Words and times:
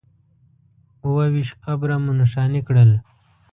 اووه 1.03 1.25
ویشت 1.33 1.53
قبره 1.63 1.95
مو 2.03 2.11
نښانې 2.19 2.61
کړل. 2.67 2.91